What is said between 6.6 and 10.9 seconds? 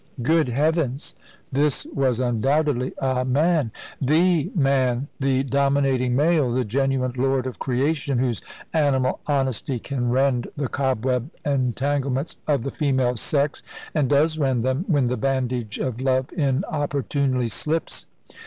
genuine lord of creation, whose animal honesty can rend the